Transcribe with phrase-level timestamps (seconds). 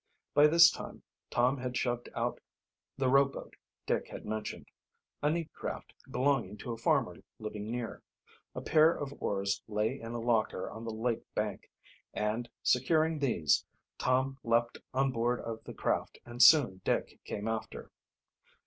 [0.33, 2.39] By this time Tom had shoved out
[2.97, 3.55] the rowboat
[3.85, 4.65] Dick had mentioned
[5.21, 8.01] a neat craft belonging to a farmer living near.
[8.55, 11.69] A pair of oars lay in a locker on the lake bank;
[12.15, 13.63] and, securing these,
[13.99, 17.91] Tom leaped on board of the craft, and soon Dick came after.